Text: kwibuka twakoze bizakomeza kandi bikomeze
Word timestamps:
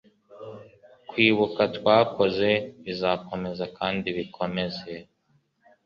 kwibuka 1.09 1.61
twakoze 1.77 2.49
bizakomeza 2.83 3.63
kandi 3.77 4.07
bikomeze 4.17 4.93